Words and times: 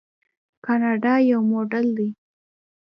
کاناډا 0.65 1.13
یو 1.29 1.39
موډل 1.49 1.87
دی. 1.97 2.09